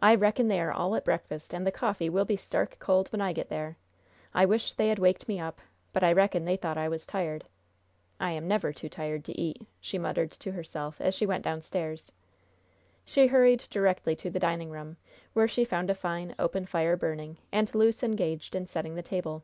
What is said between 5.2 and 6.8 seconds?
me up, but I reckon they thought